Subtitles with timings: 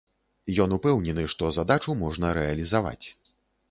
[0.65, 3.05] Ён упэўнены, што задачу можна рэалізаваць.